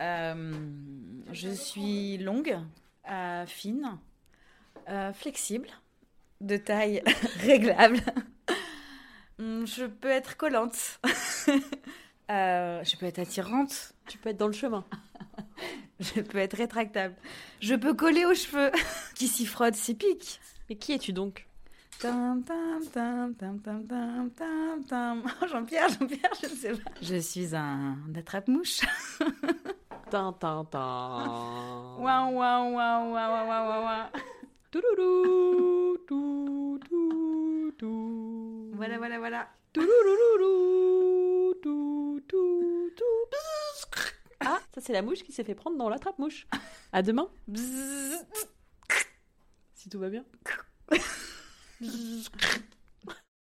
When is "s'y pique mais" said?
19.76-20.74